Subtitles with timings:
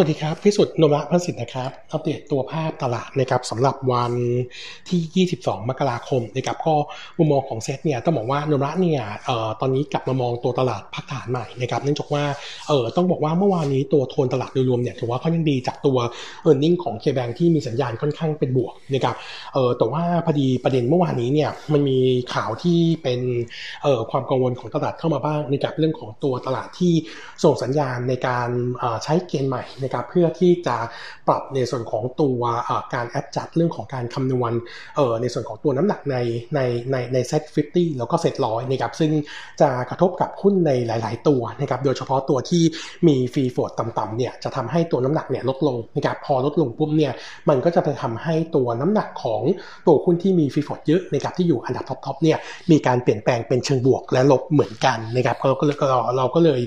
[0.00, 4.12] สวัสดีครับ พิสุทธิ์นวะพันสิทธิ์นะครับ อัปเดตตัวภาพตลาดนะครับสำหรับวัน
[4.88, 6.74] ที่ 22 มกราคมนะครับก็
[7.18, 12.24] มุมมองของเซตเนี่ยต้องบอกว่านวะเนี่ยเอ่อตอนนี้กลับมามองตัวตลาดพักฐานใหม่นะครับเนื่องจากว่า
[12.68, 15.98] เอ่อต้องบอกว่าเมื่อวานนี้ตัวโทนตลาดโดยรวมเนี่ยถือว่าค่อนข้างดีจากตัว
[16.42, 19.16] เออร์เน็งของเคแบงที่มีสัญญาณค่อนข้างเป็นบวกนะครับ
[19.54, 21.98] เอ่อแต่ว่าพอดีประเด็นเมื่อวานนี้เนี่ยมันมี
[22.34, 23.20] ข่าวที่เป็น
[23.82, 26.92] เอ่อความกังวลของตลาดเข้ามาบ้างนะครับเรื่องของตัวตลาดที่
[27.44, 28.48] ส่งสัญญาณในการ
[29.04, 30.76] ใช้เกณฑ์ใหม่นะครับเพื่อที่จะ
[31.28, 32.40] ปรับในส่วนของตัว
[32.94, 34.52] การ adjust เรื่องของการคำนวณ
[35.22, 36.16] ในส่วนของตัวน้ำหนักใน
[36.54, 39.12] ในในใน SET50แล้วก็เซ็ตร้อยนะครับซึ่ง
[39.60, 42.62] จะกระทบกับหุ้นในหลาย ๆ ตัวนะครับโดยเฉพาะตัวที่
[43.08, 47.12] มี free float ต่ำๆเนี่ยจะทำให้ตัวน้ำหนักเนี่ยลดลงนะครับพอลดลงปุ๊บเนี่ย
[47.48, 49.42] มันก็จะไปทำให้ตัวน้ำหนักของ
[49.86, 52.38] ตัวหุ้นที่มี free float เยอะนะครับที่อยู่อันดับ top ๆเนี่ย
[52.70, 55.76] มีการเปลี่ยนแปลงเป็นเชิงบวกและลบเหมือนกันนะครับเราก็เลย
[56.18, 56.60] เราก็เลย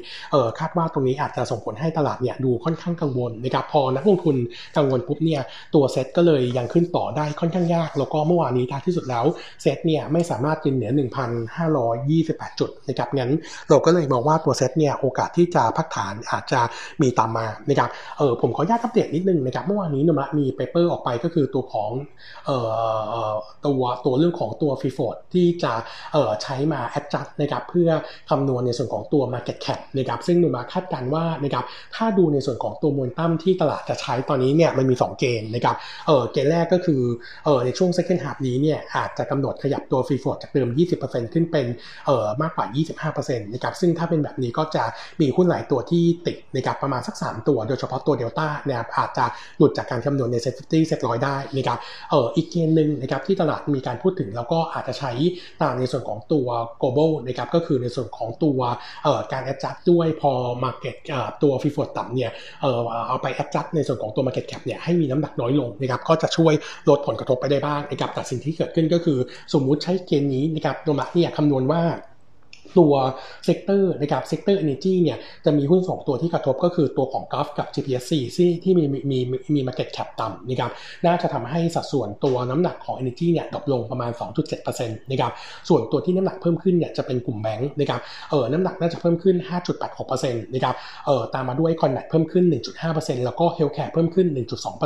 [0.60, 4.36] คาดว่าตรงนี้อาจจะส่งผลให้ตลาดเนี่ยดูค่อนข้างกังวลนะครับพอนักลงทุน
[4.78, 5.42] กังวลปุ๊บเนี่ย
[5.76, 9.26] ตัวเซ็ตก็เลยยังขึ้นต่อได้ค่อนข้างยาก แล้วก็เมื่อวานนี้ท้ายที่สุดแล้ว
[9.62, 10.92] เซ็ตเนี่ยไม่สามารถยืนเหนือ
[11.76, 13.32] 1,528 จุดนะครับงั้น
[13.70, 16.62] เราก็เลยมองว่าตัวเซ็ตเนี่ยโอกาสที่จะพักฐานอาจจะ
[17.02, 21.92] มีตามมานะครับเออผมขออนุญาตอัปเดตนิดนึงนะครับเมื่อวานนี้นมะมี paper ออกไปก็คือตัวของ
[22.46, 22.58] เอ่
[23.32, 23.34] อ
[23.66, 25.74] ตัวตัวเรื่องของตัวฟรีโฟดที่จะ
[26.14, 27.90] เอ่อใช้มาแอดจัดนะครับเพื่อ
[28.30, 35.76] คำนวณในส่วนของตัว Market Cap นะครับซึ่งนมะคาดการว่านะครับถ้าดูในส่วนของตัวมวลตั้มที่ตลาดจะใช้ตอนนี้เนี่ยมันมี 2 เกณฑ์นะครับ
[36.08, 37.02] เออเกณฑ์แรกก็คือ
[37.46, 40.70] เออในช่วง second half นี้เนี่ยอาจจะกำหนดขยับตัวฟรีโฟดจากเดิม
[41.02, 41.66] 20%ขึ้นเป็น
[42.08, 42.66] เออมากกว่า
[43.14, 44.84] 25%นะครับซึ่งถ้าเป็นแบบนี้ก็จะ
[45.22, 49.26] มีหุ้นหลายตัวที่ติดนะครับประมาณสัก 3 ตัว โดยเฉพาะตัวเดลต้าเนี่ยอาจจะ
[49.58, 51.80] หลุดจากการคำนวณใน SET fifty SET ร้อยได้นะครับ
[52.12, 55.12] เอออีกเกณฑ์หนึ่งนะครับที่ตลาดมีการพูดถึงแล้วก็อาจจะใช้
[55.62, 56.48] ตามในส่วนของตัว
[56.82, 58.60] global นะครับก็คือในส่วนของตัว
[59.04, 60.32] เอ่อการ adjust ด้วยพอ
[60.64, 62.32] market เอ่อตัว free float ต่ำเนี่ย
[62.62, 66.54] เออเอาไป adjust ในส่วนของตัว market cap เนี่ยให้มีน้ำหนักน้อยลงนะครับก็จะช่วย
[66.90, 69.18] ลดผลกระทบไปได้บ้างนะครับแต่สิ่งที่เกิดขึ้นก็คือ
[69.54, 71.82] สมมุติใช้เกณฑ์นี้นะครับตัวมักเนี่ยคำนวณว่า
[72.80, 72.94] ตัว
[73.46, 79.20] sector นะครับ sector energy เนี่ยจะมีหุ้น 2 ตัวที่กระทบก็คือตัวของ GULF กับ GPSC ที่ที่มีมีมี
[79.56, 80.72] มี market cap ต่ำนะครับ
[81.06, 84.12] น่าจะทำให้สัดส่วนตัวน้ำหนักของ Energy เนี่ย drop ลงประมาณ
[84.56, 85.32] 2.7%นะครับ
[85.70, 88.00] ส่วนตัวที่น้ำหนักเพิ่มขึ้นเนี่ยจะเป็นกลุ่มแบงค์นะครับ
[88.30, 89.36] เออน้ำหนักน่าจะเพิ่มขึ้น
[89.86, 92.46] 5.86%นะครับเออตามมาด้วย conmat เพิ่มขึ้น
[92.86, 94.28] 1.5%แล้วก็ healthcare เพิ่มขึ้น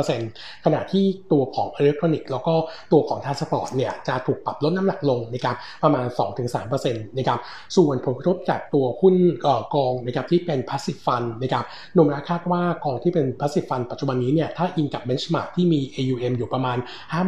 [0.04, 2.54] 1.2%ขณะที่ตัวของอิเล็กทรอนิกส์แล้วก็
[2.92, 6.06] ตัวของ transport เนี่ยจะถูกปรับลดน้ำหนักลงนะครับประมาณ
[6.46, 7.38] 2-3%นะครับ
[7.76, 9.14] ส่วนผลกระทบจากตัวหุ้น
[9.74, 11.64] กองนะครับที่เป็น passive fund นะครับ
[11.96, 16.78] นมราคาดว่ากองที่เป็น passive fund ปัจจุบันนี้เนี่ยถ้าอิงกับ benchmark ที่มี AUM อยู่ประมาณ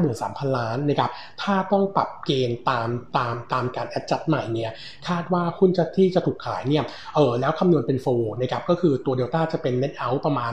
[0.04, 1.10] 53,000 ล้านนะครับ
[1.42, 4.70] ถ้าต้องปรับเกณฑ์ตามตามตามการ adjust ใหม่เนี่ย
[5.09, 6.84] คาดว่าหุ้นจะที่จะถูกขายเนี่ย
[7.15, 8.06] เออแล้วคำนวณเป็นโฟ
[8.41, 10.53] นะครับก็คือตัว Delta จะเป็น net out ประมาณ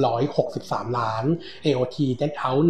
[0.00, 1.24] 1,763 ล้าน
[1.64, 2.62] AOT net out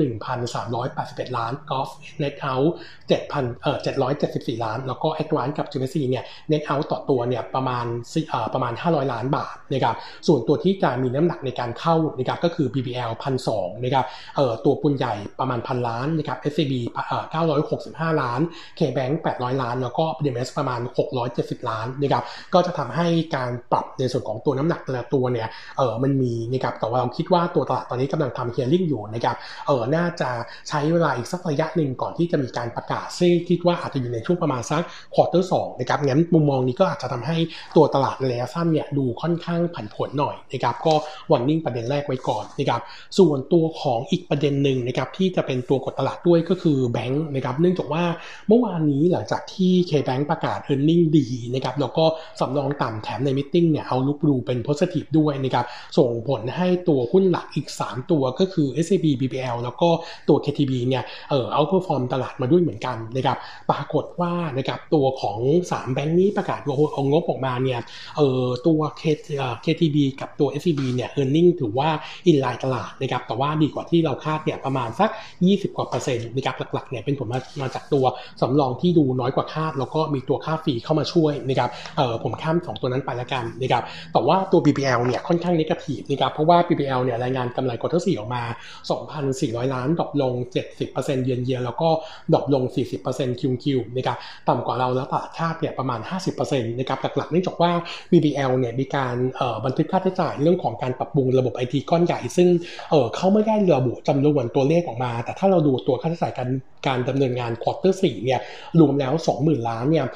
[0.64, 1.90] 1,381 ล้าน Golf
[2.22, 2.68] net out
[3.08, 3.78] 7,000เอ่อ
[4.20, 6.17] 774 ล้าน แล้วก็ Advance กับ GMC เนี่ย
[6.48, 7.86] เน็ตเอาต่อตัวเนี่ยประมาณ
[8.54, 9.96] ประมาณ 500 ล้านบาทนะครับ
[10.26, 14.04] ส่วนตัวที่จะมีน้ำหนักในการเข้านะครับก็คือ BBL พันสองนะครับ
[14.36, 17.24] เอ่อตัวปุนใหญ่ประมาณพันล้านนะครับ SCB เอ่อ
[18.12, 18.40] 965 ล้าน
[18.78, 20.80] KBank 800 ล้าน แล้วก็ BMS ประมาณ
[21.24, 22.24] 670 ล้านนะครับ
[22.54, 29.36] ก็จะทำให้การปรับในส่วนของตัวน้ำหนักแต่ละตัวเนี่ยเออมันมีนะครับแต่ว่าเราคิดว่าตัวตลาดตอนนี้กำลังทำเฮียริ่งอยู่นะครับ
[29.66, 30.30] เออน่าจะ
[30.68, 34.82] ใช้เวลาอีกสักระยะหนึ่งก่อนที่จะมีการประกาศซึ่งคิดว่าอาจจะอยู่ในช่วงประมาณสัก
[35.14, 37.36] ควอเตอร์สองนะครับงั้นมุมมองนี้ก็อาจจะทำให้
[37.76, 40.94] ตัวตลาดระยะสั้นเนี่ยดูค่อนข้างผันผวนหน่อยนะครับก็
[41.32, 42.80] วันนิ่งประเด็นแรกไว้ก่อนนะครับ
[43.18, 48.04] ส่วนตัวของอีกประเด็นหนึ่งนะครับที่จะเป็นตัวกดตลาดด้วยก็คือแบงค์นะครับเนื่องจากว่า
[48.48, 52.04] เมื่อวานนี้หลังจากที่ K-Bank ประกาศ e a r n i n g ดีนะครับแล้วก็
[52.40, 55.66] สำรองต่ำแถมใน meeting เนี่ย outlook ดูเป็น positive ด้วยนะครับ
[55.98, 59.88] ส่งผลให้ตัวหุ้นหลักอีก 3 ตัวก็คือ SCB BBL แล้วก็
[60.28, 63.38] ตัว KTB เนี่ยเออเอาเ e อร์ฟอร์มตลาดมาด้วยเหมือนกันนะครับ
[63.70, 65.38] ปรากฏว่านะครับตัวของ
[65.72, 66.60] 3แบงค์นี้ประกาศ
[66.94, 67.80] เอางบออกมาเนี่ย
[68.16, 68.80] เออตัว
[69.64, 71.88] KTB กับตัว SCB เนี่ย e a r n i n g ถือว่า
[72.26, 75.10] inline ตลาดนะครับแต่ว่าดีกว่าที่เราคาดเนี่ยประมาณสัก
[75.44, 78.04] 20 กว่าเปอร์เซ็นต์นะครับหลักๆเนี่ยเป็นผลมามาจากตัว
[78.40, 83.82] สำรองที่ดูน้อยกว่าคาด แล้วก็มีตัวค่า fee เข้ามาช่วยนะครับเออผมข้ามสองตัวนั้นไปแล้วกันนะครับ
[84.12, 88.42] แต่ว่าตัว BBL เนี่ยค่อนข้าง negative นะครับเพราะว่า BBL เนี่ยรายงานกำไร quarter สี่ออกมา
[89.08, 90.34] 2,400 ล้าน drop ลง
[90.80, 91.88] 70%เยือนเยียแล้วก็
[92.32, 92.64] drop ลง
[93.02, 94.16] 40% QoQ นะครับ
[94.48, 97.72] ต่ำกว่าเราแล้วตลาดคาดเนี่ยประมาณ 50%นะครับหลักๆเนื่องจากว่า
[98.10, 99.16] BBL เนี่ยมีการ
[99.64, 102.48] บันทึกค่าใช้จ่ายเรื่องของการปรับปรุงระบบไอทีก้อนใหญ่ ซึ่ง
[103.16, 106.48] เขาไม่ได้ระบุจำนวนตัวเลขออกมา แต่ถ้าเราดูตัวค่าใช้จ่ายการ
[106.86, 108.40] การดำเนินงาน quarter สี่เนี่ย
[108.80, 110.06] รวมแล้ว 20,000 ล้านเนี่ย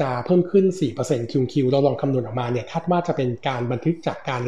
[0.00, 0.64] จะเพิ่มขึ้น
[0.98, 4.42] 4% QoQ เราลองคำนวณออกมาเนี่ยคาดว่าจะเป็นการบันทึกจากการ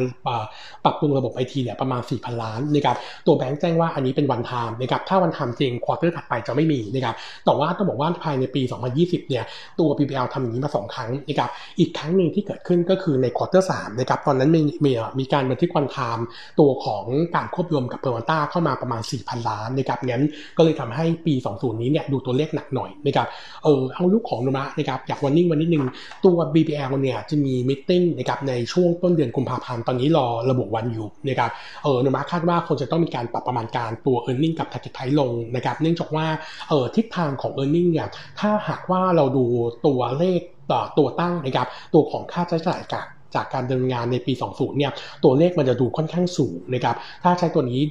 [0.83, 7.15] ปรับปรุงระบบไอทีเนี่ยประมาณ 4,000 ล้านนะครับตัวแบงค์แจ้งว่าอันนี้เป็น one time นะครับถ้า one time จริง quarter ถัดไปจะไม่มีนะครับ
[7.45, 8.61] แต่ว่าต้องบอกว่าภายในปี
[8.95, 9.43] 2020 เนี่ย
[9.79, 11.49] ตัว BBL ทำอย่างนี้มา2ครั้งนะครับ
[11.79, 16.25] อีกครั้งหนึ่งที่เกิดขึ้นก็คือใน quarter สามนะครับตอนนั้นมีมีมีการบันทึก one time
[16.59, 17.03] ตัวของ
[17.35, 20.23] การควบรวมกับเพอร์วันต้าเข้ามาประมาณ 4,000 ล้านนะครับงั้น
[20.57, 23.27] ก็เลยทำให้ปี 20 นี้เนี่ยดูตัวเลขหนักหน่อยนะครับ
[23.63, 25.83] เออเอาลูกของนมะนะครับอยากวันนิ่งวันนิดนึง
[26.25, 31.51] ตัว BBL เนี่ยจะมีมิ팅นะครับในช่วงต้นเดือนกุมภาพันธ์ตอนนี้รอระบุวันอยู่นะครับ
[31.83, 36.25] เออนมะคาดว่าคงจะต้องมีการปรับประมาณการตัว e a r n i n g กับ target price ลงนะครับเนื่องจากว่า
[36.69, 38.07] เออทิศทางของ e a r n i n g เนี่ย
[38.39, 39.45] ถ้าหากว่าเราดู
[39.85, 39.99] ตัว
[40.35, 43.05] เลขต่อตัวตั้งนะครับตัวของค่าใช้จ่ายกับ
[43.35, 44.91] จากการดำเนินงานในปี 20 เนี่ย
[45.23, 47.81] ตัวเลขมันจะดูค่อนข้างสูงนะครับ ถ้าใช้ตัวนี้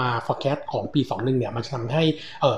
[0.00, 2.02] มา forecast ของปี 21 เนี่ย มันจะทำให้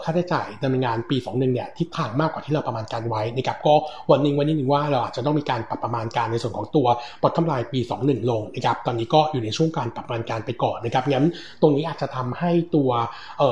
[0.05, 3.75] ค่าใช้จ่ายดำเนินงานปี 21 เนี่ย ทิศทางมากกว่าที่เราประมาณการไว้นะครับ ก็
[4.11, 6.87] warning นิดหนึ่งว่าเราอาจจะต้องมีการปรับประมาณการในส่วนของตัว
[7.23, 11.27] bottom line ปี 21 ลงนะครับ ตอนนี้ก็อยู่ในช่วงการปรับประมาณการไปก่อนนะครับ งั้น
[11.61, 12.91] ตรงนี้อาจจะทำให้ตัว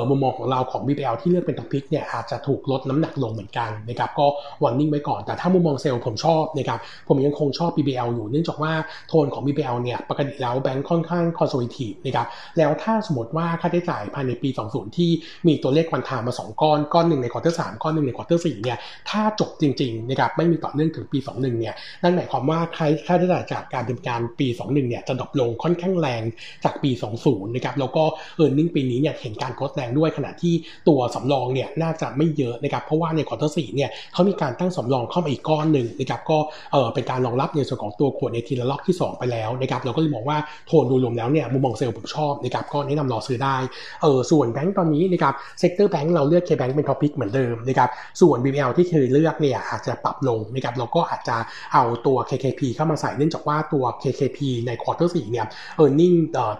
[0.09, 4.25] มุมมองของเราของ BBL ที่เลือกเป็น top pick เนี่ยอาจจะถูกลดน้ำหนักลงเหมือนกันนะครับ ก็
[4.63, 8.73] warning ไว้ก่อน แต่ถ้ามุมมองเซลล์ผมชอบนะครับ ผมยังคงชอบ BBL อยู่ เนื่องจากว่า
[9.07, 12.27] โทนของ BBL เนี่ยปกติแล้วแบงค์ค่อนข้าง conservative นะครับ
[12.57, 15.09] แล้วถ้าสมมติว่าค่าใช้จ่ายภายในปี 20 ที่
[15.47, 18.77] มีตัวเลข one time มา 2 ก้อน ก้อนหนึ่งใน quarter 3 ก้อนหนึ่งใน quarter 4 เนี่ย
[19.09, 26.23] ถ้าจบจริงๆนะครับไม่มีต่อเนื่องถึงปี 21เนี่ยนั่นหมายความว่าค่าใช้จ่ายจากการดำเนินการปี 21เนี่ยจะ drop ลงค่อนข้างแรง
[26.63, 26.91] จากปี
[27.23, 28.03] 20นะครับแล้วก็
[28.35, 30.53] earning ปีนี้เนี่ยเห็นการโคตรแรงด้วยขณะที่
[30.87, 36.37] ตัวสำรองเนี่ยน่าจะไม่เยอะนะครับเพราะว่าใน quarter 4 เนี่ยเขามีการตั้งสำรองเข้ามาอีกก้อนหนึ่งนะครับก็
[36.71, 40.37] เออเป็นการรองรับในส่วนของตัวโควิดในระลอกที่ 2 ไปแล้วนะครับเราก็เลยมองว่า
[40.67, 43.55] โทนดูรวมแล้วเนี่ยมุมมองเซลล์ผมชอบนะครับก็แนะนำรอซื้อได้
[44.01, 47.89] เออส่วนแบงก์ตอนนี้นะครับ sector แบงก์เราเลือก KBANK เป็น top pick เหมือนเดิมนะครับ
[48.21, 51.37] ส่วน BBL ที่เคยเลือกเนี่ยอาจจะปรับลงนะครับเราก็อาจจะ
[51.73, 55.45] เอาตัว KKP เข้ามาใส่เนื่องจากว่าตัว KKP ใน quarter สี่เนี่ย
[55.77, 56.13] earning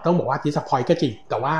[0.04, 1.54] ต้องบอกว่า disappoint ก็จริง แต่ว่า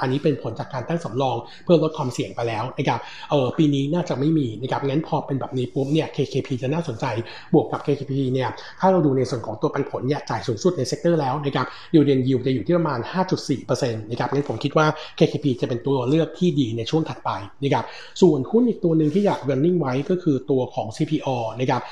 [0.00, 3.00] อันนี้เป็นผลจากการตั้งสำรองเพื่อลดความเสี่ยงไปแล้วนะครับ
[3.30, 7.06] เออปีนี้น่าจะไม่มีนะครับงั้นพอเป็นแบบนี้ปุ๊บเนี่ย KKP จะน่าสนใจ
[7.54, 8.48] บวกกับ KKP เนี่ย
[8.80, 13.00] ถ้าเราดูในส่วนของตัวปันผลเนี่ยจ่ายสูงสุดใน sector แล้วนะครับยูเดนยิวจะอยู่ที่ประมาณ
[13.40, 14.86] 5.4%นะครับงั้นผมคิดว่า
[15.18, 17.30] KKP จะเป็นตัวเลือกที่ดีในช่วงถัดไป
[17.62, 17.84] นะครับ
[18.20, 21.28] ส่วนหุ้นอีกตัวหนึ่งที่อยาก warning ไว้ก็คือตัวของ CPALL
[21.60, 21.82] นะครับ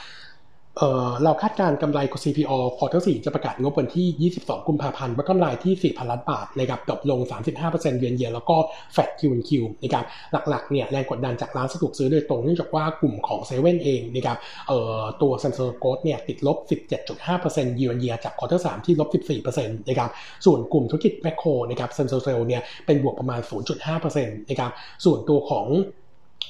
[1.25, 7.21] เราคาดการกำไรของ CPO ควอเตอร์4จะประกาศงบวันที่ 22 กุมภาพันธ์ว่ากำไรที่ 4,000 ล้านบาทนะครับตกลง
[7.61, 8.57] 35%เยือนเยียแล้วก็
[8.93, 10.05] flat QQ นะครับ
[10.49, 14.39] หลักๆเนี่ยแรงกดดันจากร้านสะดวกซื้อโดยตรงเนื่องจากว่ากลุ่มของเซเว่นเองนะครับ
[15.23, 16.57] ตัว same store growth เนี่ยติดลบ
[17.17, 19.09] 17.5%เยือนเยียจาก quarter 3ที่ลบ
[19.45, 20.11] 14%นะครับ
[20.47, 23.41] ส่วนกลุ่มธุรกิจแม็คโครนะครับ same store sale เนี่ยเป็นบวกประมาณ
[23.85, 24.71] 0.5%นะครับ
[25.05, 25.67] ส่วนตัวของ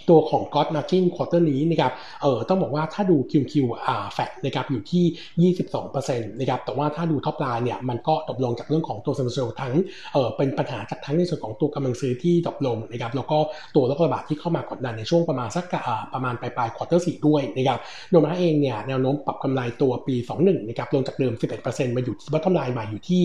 [0.08, 1.92] ตัวของ gross margin quarter นี้นะครับ
[2.22, 3.52] เออต้องบอกว่าถ้าดู QQ
[3.86, 5.52] อ่าแฟกนะครับอยู่ที่
[5.82, 9.74] 22%นะครับแต่ว่าถ้าดู top line เนี่ยมันก็ตกลงจากเรื่องของตัว same store ทั้ง
[10.14, 13.38] เออเป็นปัญหาจากทั้งในส่วนของตัวกำลังซื้อที่ตกลงนะครับแล้วก็
[13.74, 17.78] ตัวโรคระบาดที่เข้ามากดดันในช่วงประมาณสักอ่าประมาณปลายปลาย quarter สี่ด้วยนะครับ
[18.10, 21.32] โนมูระเองเนี่ยแนวโน้มปรับกำไรตัวปี 21นะครับลงจากเดิม
[21.64, 23.22] 11%มาอยู่ที่ bottom line มาอยู่ที่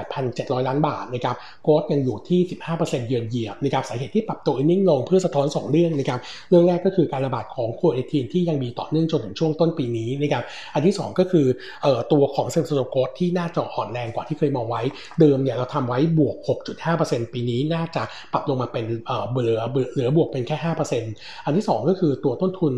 [0.00, 2.40] 18,700 ล้านบาทนะครับgrowth ยังอยู่ที่
[2.74, 10.44] 15%เยือนเยียบนะครับสาเหตุที่ปรับตัว earning ลงเพื่อสะท้อน 2 เรื่องนะครับเรื่องแรกก็คือการระบาดของโควิด1ที่ยังมีต่อเนื่องจนถึงช่วงต้นปีนี้นะครับ
[10.74, 11.46] อันที่ 2 ก็คือ
[11.84, 14.82] ออตัวของ same store growth ที่น่าจะอ่อนแรงกว่าที่เคยมองไว้
[15.20, 16.36] เดิมเนี่ยเราทำไว้บวก
[16.84, 18.02] 6.5%ปีนี้น่าจะ
[18.32, 18.84] ปรับลงมาเป็น
[19.30, 19.60] เหลือ
[19.92, 20.56] เหลือบวกเป็นแค่
[21.02, 22.72] 5%อันที่ 2 ก็คือตัวต้นทุน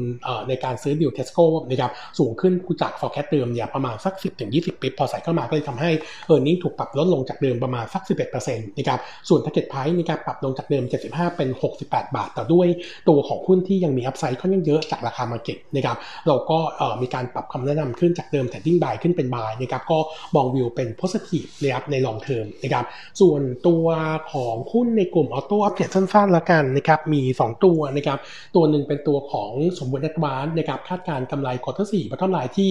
[0.48, 2.52] ในการซื้อดิวเทสโก้นะครับสูงขึ้น
[2.82, 4.14] จาก forecast เดิมเนี่ยประมาณสัก
[4.48, 5.90] 10-20 bip พอใส่เข้ามาก็เลยทำให้
[6.26, 8.02] earning ถูกปรับลดลงจากเดิมประมาณสัก
[8.34, 11.48] 11%นะครับส่วน target price ในการปรับลงจากเดิม 75 เป็น
[11.82, 12.66] 68 บาท แต่ด้วย
[13.08, 15.96] ตัวของหุ้นที่ยังมี upside ค่อนข้างเยอะจากราคา market นะครับ
[16.28, 16.58] เราก็
[17.02, 19.98] มีการปรับคำแนะนำขึ้นจากเดิม trading buy ขึ้นเป็น buy นะครับก็
[20.34, 22.84] มองวิวเป็น positive นะครับใน long term นะครับ
[23.20, 23.86] ส่วนตัว
[24.32, 28.18] ของหุ้นในกลุ่ม auto อัปเดตสั้นๆละกันนะครับมี 2 ตัวนะครับ
[28.56, 32.70] ตัวหนึ่งเป็นตัวของสมบูรณ์แอดวานซ์นะครับคาดการกำไร quarter สี่พัฒนาที่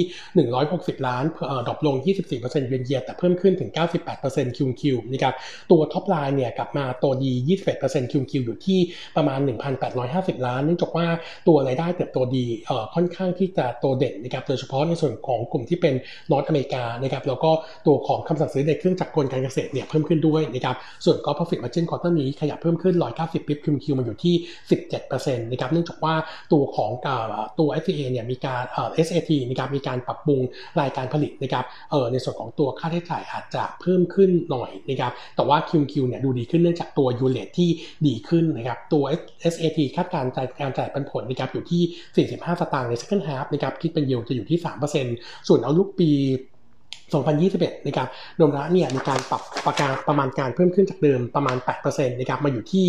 [0.57, 1.95] 160 ล้านเอ่อ drop ลง
[2.33, 3.69] 24%เยนเยียแต่เพิ่มขึ้นถึง
[4.13, 5.33] 98% QQ นะครับ
[5.71, 7.31] ตัว top line เนี่ยกลับมาโตดี
[7.71, 8.79] 21% QQ อยู่ที่
[9.15, 11.05] ประมาณ 1,850 50 ล้านเนื่องจากว่า
[11.47, 15.93] ตัวรายได้เติบโตดีเอ่อค่อนข้างที่จะโตเด่นนะครับโดยเฉพาะในส่วนของกลุ่มที่เป็น
[16.31, 17.51] North America นะครับแล้วก็
[17.87, 20.75] ตัวของคำสั่งซื้อในเครื่องจักรกลการเกษตรเนี่ยเพิ่มขึ้นด้วยนะครับ
[21.05, 24.35] ส่วนก็ profit margin quarter นี้ขยับเพิ่มขึ้น 190ปิ๊บคิวคิวมาอยู่ที่
[24.89, 26.15] 17%นะครับเนื่องจากว่า
[26.51, 26.91] ตัวของ
[27.59, 30.39] ตัว FTA เนี่ยมีการเอ่อ SAT นะครับมีการปรับปรุง
[30.81, 37.69] รายการผลิตนะครับเอ่อในส่วนของตัวค่าใช้จ่ายอาจจะเพิ่มขึ้นหน่อยนะครับแต่ว่า QQ เนี่ยดูดีขึ้นเนื่องจากตัวยูเลตที่
[38.07, 39.03] ดีขึ้นนะครับตัว
[39.53, 44.59] SAT คาดการจ่ายการจ่ายปันผลนะครับอยู่ที่ 45 สตางค์ใน second half นะครับคิดเป็นยิวจะอยู่ที่
[45.03, 46.09] 3%ส่วนเอาลุกปี
[47.19, 52.85] 2021นะครับโนมูระเนี่ยมีการปรับประการประมาณการเพิ่มขึ้นจากเดิมประมาณ 8%นะครับมาอยู่ที่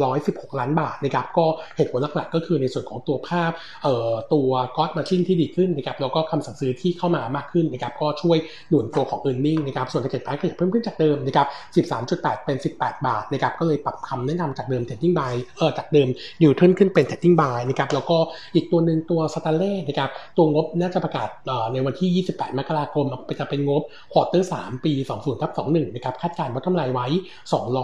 [0.00, 1.46] 616 ล้านบาทนะครับก็
[1.76, 3.52] เหตุผลหลักๆก็คือในส่วนของตัวภาพ
[3.84, 11.46] เอ่อตัว gross margin ที่ดีขึ้นนะครับแล้วก็คำสั่งซื้อที่เข้ามามากขึ้นนะครับก็ช่วยหนุนตัวของเอ e a r n i n g นะครับส่วน target price ก็เพิ่มขึ้นจากเดิมนะครับ
[11.86, 16.08] 13.8 เป็น 18 บาทนะครับก็เลยปรับคำแนะนำจากเดิม trading buy เอ่อจากเดิม
[16.42, 18.18] neutral ขึ้นเป็น trading buy นะครับแล้วก็
[18.54, 21.28] อีกตัวหนึ่งตัวสแตนเลย์นะครับตัวงบน่าจะประกาศ
[21.72, 23.06] ในวันที่ 28 มกราคม
[23.40, 27.06] จะเป็นงบ quarter 3ปี20ทับ21นะครับคาดการณ์วัตถุกำไรไว้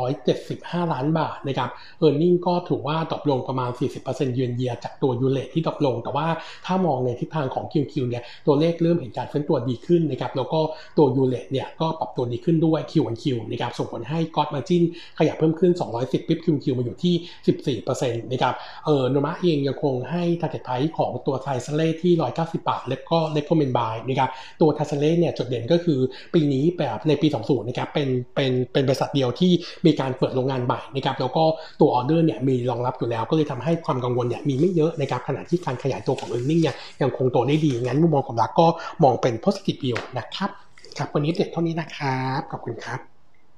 [0.08, 3.70] 275ล้านบาทนะครับ earning ก็ถือว่าตกลงประมาณ
[4.02, 6.26] 40%เยือนเยียจากตัว U-rate ที่ตกลง แต่ว่า
[6.66, 10.60] ถ้ามองในทิศทางของ QQ เนี่ยตัวเลขเริ่มเห็นการฟื้นตัวดีขึ้นนะครับแล้วก็
[10.98, 14.82] ตัว U-rate เนี่ยก็ปรับตัวดีขึ้นด้วย QQ นะครับส่งผลให้ gross margin
[15.18, 18.54] ขยับเพิ่มขึ้น 210 bip QQ มาอยู่ที่ 14%นะครับ
[18.86, 25.98] เออโนมาเองยังคงให้ target price ของตัวไทเซเล่ที่ 190 บาท แล้วก็เลคโ m เมนบายนะครับตัวไทเซเล่เนี่ยจุดเด่นก็คือ
[26.34, 29.52] ปีนี้แบบในปี 20 นะครับเป็นเป็นเป็นบริษัทเดียวที่
[29.86, 31.44] มีการเปิดโรงงานใหม่นะครับแล้วก็
[31.80, 38.66] ตัวออเดอร์เนี่ยมีรองรับอยู่แล้ว ก็เลยทำให้ความกังวลเนี่ยมีไม่เยอะนะครับขณะที่การขยายตัวของ e a r n i n g เนี่ยยังคงโตได้ดี งั้นมุมมองของรักก็
[39.02, 40.50] มองเป็น positive view นะครับ
[40.98, 43.13] ครับวันนี้เด็ดเท่านี้นะครับขอบคุณครับ